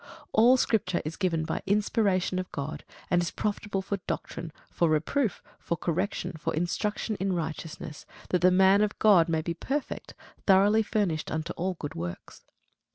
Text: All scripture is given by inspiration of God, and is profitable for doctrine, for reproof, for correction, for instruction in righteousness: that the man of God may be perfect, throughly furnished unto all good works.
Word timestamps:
All 0.31 0.57
scripture 0.57 0.99
is 1.05 1.15
given 1.15 1.45
by 1.45 1.61
inspiration 1.67 2.39
of 2.39 2.51
God, 2.51 2.83
and 3.11 3.21
is 3.21 3.29
profitable 3.29 3.83
for 3.83 3.97
doctrine, 4.07 4.51
for 4.71 4.89
reproof, 4.89 5.43
for 5.59 5.77
correction, 5.77 6.31
for 6.39 6.55
instruction 6.55 7.15
in 7.19 7.33
righteousness: 7.33 8.07
that 8.29 8.41
the 8.41 8.49
man 8.49 8.81
of 8.81 8.97
God 8.97 9.29
may 9.29 9.43
be 9.43 9.53
perfect, 9.53 10.15
throughly 10.47 10.81
furnished 10.81 11.29
unto 11.29 11.53
all 11.53 11.75
good 11.75 11.93
works. 11.93 12.41